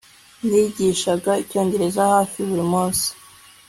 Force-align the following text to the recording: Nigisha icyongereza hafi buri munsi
Nigisha 0.47 1.11
icyongereza 1.41 2.01
hafi 2.13 2.37
buri 2.49 2.63
munsi 2.71 3.07